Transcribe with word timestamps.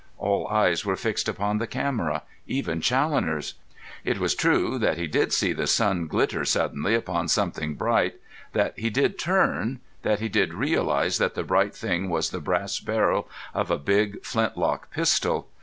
All 0.17 0.47
eyes 0.47 0.83
were 0.83 0.95
fixed 0.95 1.29
upon 1.29 1.59
the 1.59 1.67
camera, 1.67 2.23
even 2.47 2.81
Challoner's. 2.81 3.53
It 4.03 4.17
was 4.17 4.33
true 4.33 4.79
that 4.79 4.97
he 4.97 5.05
did 5.05 5.31
see 5.31 5.53
the 5.53 5.67
sun 5.67 6.07
glitter 6.07 6.43
suddenly 6.43 6.95
upon 6.95 7.27
something 7.27 7.75
bright, 7.75 8.15
that 8.53 8.73
he 8.79 8.89
did 8.89 9.19
turn, 9.19 9.79
that 10.01 10.19
he 10.19 10.27
did 10.27 10.55
realise 10.55 11.19
that 11.19 11.35
the 11.35 11.43
bright 11.43 11.75
thing 11.75 12.09
was 12.09 12.31
the 12.31 12.39
brass 12.41 12.79
barrel 12.79 13.29
of 13.53 13.69
a 13.69 13.77
big 13.77 14.25
flintlock 14.25 14.89
pistol. 14.89 15.47